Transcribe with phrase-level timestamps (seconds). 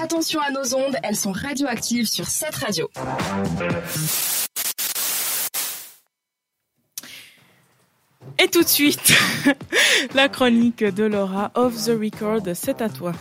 [0.00, 2.88] Attention à nos ondes, elles sont radioactives sur cette radio.
[8.38, 9.12] Et tout de suite,
[10.14, 13.12] la chronique de Laura Off the Record, c'est à toi.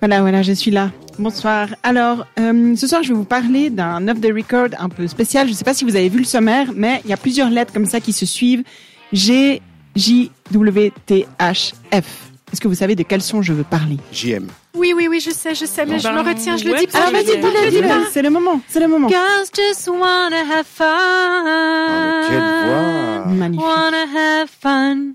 [0.00, 0.90] Voilà, voilà, je suis là.
[1.18, 1.68] Bonsoir.
[1.82, 5.46] Alors, euh, ce soir, je vais vous parler d'un off the record un peu spécial.
[5.46, 7.50] Je ne sais pas si vous avez vu le sommaire, mais il y a plusieurs
[7.50, 8.64] lettres comme ça qui se suivent.
[9.12, 9.60] G,
[9.94, 12.30] J, W, T, H, F.
[12.50, 13.98] Est-ce que vous savez de quel son je veux parler?
[14.14, 14.48] JM.
[14.80, 16.86] Oui, oui, oui, je sais, je sais, mais je Ben, me retiens, je le dis
[16.86, 17.00] pas.
[17.02, 17.86] Ah, je vas-y, dis-le, je dis-le.
[17.88, 18.00] pas.
[18.10, 19.08] C'est le moment, c'est le moment.
[19.10, 21.44] Girls just wanna have fun.
[21.46, 23.66] Oh, quelle voix Magnifique.
[23.66, 25.12] Wanna have fun.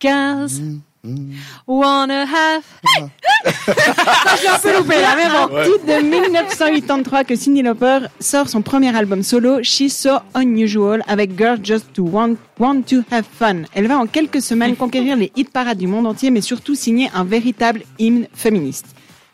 [0.00, 0.60] Girls
[1.66, 2.62] wanna have.
[4.40, 5.62] J'ai un peu loupé là, mais bon.
[5.64, 11.36] Titre de 1983 que Cyndi Lauper sort son premier album solo, She's So Unusual, avec
[11.36, 13.62] Girls Just to Want, want to Have Fun.
[13.74, 17.10] Elle va en quelques semaines conquérir les hit parades du monde entier, mais surtout signer
[17.16, 18.86] un véritable hymne féministe.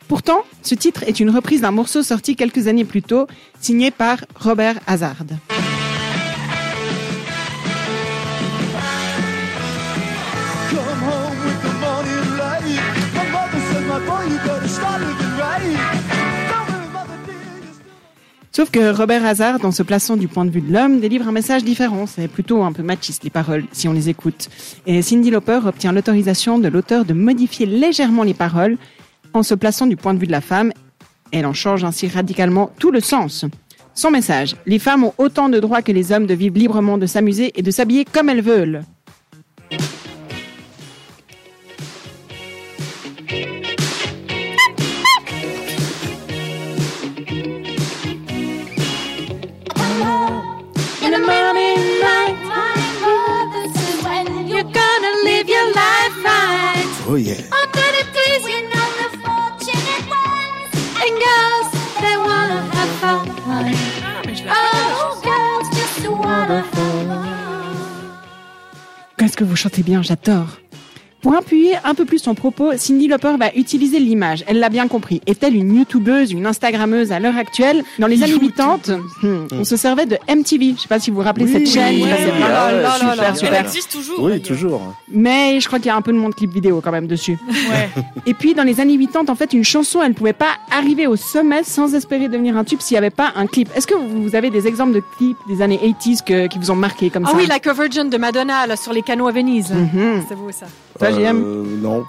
[0.07, 3.27] Pourtant, ce titre est une reprise d'un morceau sorti quelques années plus tôt,
[3.59, 5.17] signé par Robert Hazard.
[18.51, 21.33] Sauf que Robert Hazard, en se plaçant du point de vue de l'homme, délivre un
[21.33, 22.05] message différent.
[22.05, 24.47] C'est plutôt un peu machiste les paroles, si on les écoute.
[24.85, 28.77] Et Cindy Lauper obtient l'autorisation de l'auteur de modifier légèrement les paroles
[29.35, 30.71] en se plaçant du point de vue de la femme.
[31.31, 33.45] Elle en change ainsi radicalement tout le sens.
[33.93, 37.05] Son message les femmes ont autant de droits que les hommes de vivre librement, de
[37.05, 38.83] s'amuser et de s'habiller comme elles veulent.
[69.17, 70.59] Qu'est-ce que vous chantez bien, j'adore.
[71.25, 74.43] Pour appuyer un peu plus son propos, Cindy Lauper va utiliser l'image.
[74.45, 75.21] Elle l'a bien compris.
[75.25, 77.83] Est-elle une youtubeuse, une instagrammeuse à l'heure actuelle?
[77.97, 80.75] Dans les années 80, hmm, on se servait de MTV.
[80.77, 81.95] Je sais pas si vous vous rappelez cette chaîne.
[81.95, 83.53] plein de- ouais, super, super, super.
[83.55, 84.21] Elle existe toujours.
[84.21, 84.93] Oui, toujours.
[85.11, 87.39] Mais je crois qu'il y a un peu de monde clip vidéo quand même dessus.
[87.49, 87.89] Ouais.
[88.27, 91.15] Et puis dans les années 80, en fait, une chanson, elle pouvait pas arriver au
[91.15, 93.67] sommet sans espérer devenir un tube s'il y avait pas un clip.
[93.75, 96.75] Est-ce que vous avez des exemples de clips des années 80s que- qui vous ont
[96.75, 97.35] marqué comme Ah ça?
[97.37, 99.71] oui, la Virgin de Madonna là, sur les canaux à Venise.
[99.71, 100.23] Mhm.
[100.29, 100.67] C'est beau ça.
[100.99, 102.05] Toi, JM Euh, non.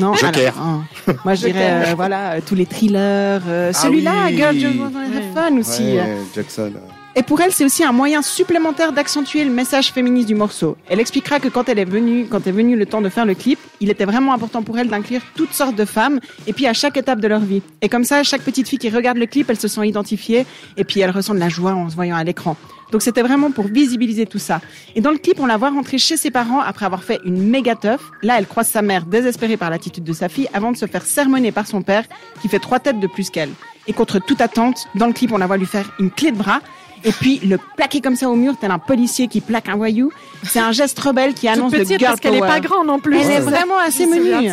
[0.00, 0.54] Non, Joker.
[0.54, 0.84] alors, hein.
[1.24, 3.42] Moi, je dirais, euh, voilà, euh, tous les thrillers.
[3.46, 4.36] euh, Ah Celui-là, oui.
[4.36, 5.82] Girl Just Wanna Have Fun aussi.
[5.82, 6.72] Ouais, Jackson.
[7.16, 10.76] Et pour elle, c'est aussi un moyen supplémentaire d'accentuer le message féministe du morceau.
[10.88, 13.34] Elle expliquera que quand elle est venue, quand est venu le temps de faire le
[13.34, 16.72] clip, il était vraiment important pour elle d'inclure toutes sortes de femmes, et puis à
[16.72, 17.62] chaque étape de leur vie.
[17.82, 20.84] Et comme ça, chaque petite fille qui regarde le clip, elle se sent identifiée, et
[20.84, 22.56] puis elle ressent de la joie en se voyant à l'écran.
[22.92, 24.60] Donc c'était vraiment pour visibiliser tout ça.
[24.94, 27.48] Et dans le clip, on la voit rentrer chez ses parents après avoir fait une
[27.48, 28.00] méga teuf.
[28.22, 31.04] Là, elle croise sa mère désespérée par l'attitude de sa fille avant de se faire
[31.04, 32.04] sermonner par son père
[32.40, 33.50] qui fait trois têtes de plus qu'elle.
[33.86, 36.36] Et contre toute attente, dans le clip, on la voit lui faire une clé de
[36.36, 36.60] bras
[37.04, 40.10] et puis le plaquer comme ça au mur tel un policier qui plaque un voyou.
[40.42, 42.50] C'est un geste rebelle qui annonce le petite girl parce qu'elle est power.
[42.50, 43.18] pas grande non plus.
[43.18, 44.50] Elle est vraiment assez menue.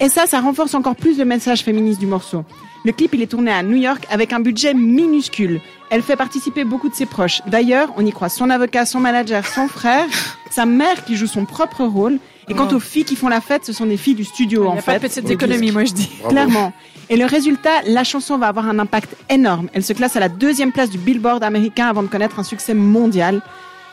[0.00, 2.44] Et ça, ça renforce encore plus le message féministe du morceau.
[2.84, 5.60] Le clip, il est tourné à New York avec un budget minuscule.
[5.90, 7.42] Elle fait participer beaucoup de ses proches.
[7.46, 10.06] D'ailleurs, on y croit son avocat, son manager, son frère,
[10.50, 12.18] sa mère qui joue son propre rôle.
[12.48, 14.66] Et quant aux filles qui font la fête, ce sont des filles du studio, Il
[14.68, 14.92] en n'y a fait.
[14.92, 16.08] pas de petite économie, moi je dis.
[16.20, 16.32] Bravo.
[16.32, 16.72] Clairement.
[17.08, 19.68] Et le résultat, la chanson va avoir un impact énorme.
[19.72, 22.74] Elle se classe à la deuxième place du Billboard américain avant de connaître un succès
[22.74, 23.42] mondial.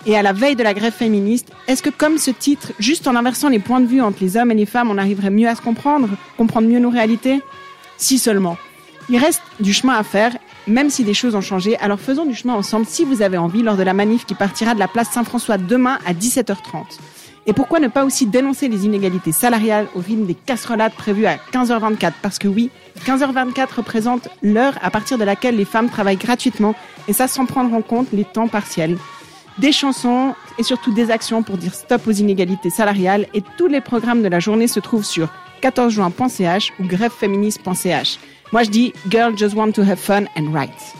[0.06, 3.16] Et à la veille de la grève féministe, est-ce que comme ce titre, juste en
[3.16, 5.56] inversant les points de vue entre les hommes et les femmes, on arriverait mieux à
[5.56, 7.42] se comprendre, comprendre mieux nos réalités?
[7.98, 8.58] Si seulement.
[9.10, 10.36] Il reste du chemin à faire,
[10.68, 11.78] même si des choses ont changé.
[11.80, 14.74] Alors faisons du chemin ensemble si vous avez envie lors de la manif qui partira
[14.74, 16.84] de la place Saint-François demain à 17h30.
[17.46, 21.38] Et pourquoi ne pas aussi dénoncer les inégalités salariales au rythme des casserolades prévues à
[21.52, 22.70] 15h24 Parce que oui,
[23.06, 26.74] 15h24 représente l'heure à partir de laquelle les femmes travaillent gratuitement,
[27.08, 28.98] et ça sans prendre en compte les temps partiels.
[29.58, 33.82] Des chansons et surtout des actions pour dire stop aux inégalités salariales, et tous les
[33.82, 35.30] programmes de la journée se trouvent sur
[35.62, 38.20] 14juin.ch ou grèveféministe.ch.
[38.52, 40.96] Moi je dis Girl just want to have fun and write.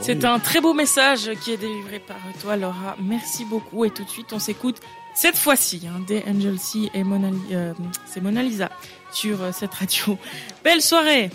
[0.00, 2.96] C'est un très beau message qui est délivré par toi, Laura.
[3.00, 3.84] Merci beaucoup.
[3.84, 4.80] Et tout de suite, on s'écoute
[5.14, 7.72] cette fois-ci hein, des Angel C et Mona, euh,
[8.06, 8.70] c'est Mona Lisa
[9.12, 10.18] sur euh, cette radio.
[10.64, 11.30] Belle soirée.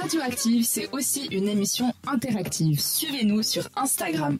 [0.00, 2.80] Radioactive, c'est aussi une émission interactive.
[2.80, 4.38] Suivez-nous sur Instagram.